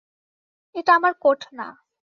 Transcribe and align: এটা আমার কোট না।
এটা 0.75 0.91
আমার 0.95 1.13
কোট 1.19 1.41
না। 1.53 1.67